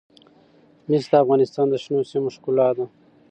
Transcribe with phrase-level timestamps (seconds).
[0.89, 2.85] مس د افغانستان د شنو سیمو ښکلا ده.